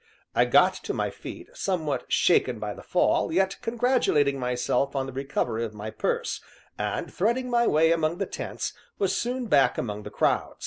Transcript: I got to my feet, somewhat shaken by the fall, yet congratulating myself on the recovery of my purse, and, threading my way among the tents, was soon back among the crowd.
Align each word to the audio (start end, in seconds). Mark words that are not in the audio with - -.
I 0.33 0.45
got 0.45 0.73
to 0.85 0.95
my 0.95 1.11
feet, 1.11 1.49
somewhat 1.55 2.05
shaken 2.11 2.57
by 2.57 2.73
the 2.73 2.81
fall, 2.81 3.31
yet 3.31 3.57
congratulating 3.61 4.39
myself 4.39 4.95
on 4.95 5.05
the 5.05 5.13
recovery 5.13 5.63
of 5.63 5.75
my 5.75 5.91
purse, 5.91 6.41
and, 6.75 7.13
threading 7.13 7.51
my 7.51 7.67
way 7.67 7.91
among 7.91 8.17
the 8.17 8.25
tents, 8.25 8.73
was 8.97 9.15
soon 9.15 9.45
back 9.45 9.77
among 9.77 10.01
the 10.01 10.09
crowd. 10.09 10.55